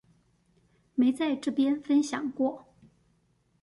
[0.95, 2.65] 沒在這邊分享過